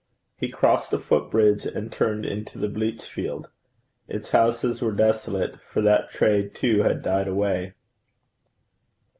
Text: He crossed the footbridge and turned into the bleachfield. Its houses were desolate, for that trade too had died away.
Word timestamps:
He 0.35 0.49
crossed 0.49 0.89
the 0.89 0.97
footbridge 0.97 1.63
and 1.63 1.91
turned 1.91 2.25
into 2.25 2.57
the 2.57 2.67
bleachfield. 2.67 3.45
Its 4.07 4.31
houses 4.31 4.81
were 4.81 4.93
desolate, 4.93 5.59
for 5.61 5.83
that 5.83 6.09
trade 6.09 6.55
too 6.55 6.81
had 6.81 7.03
died 7.03 7.27
away. 7.27 7.75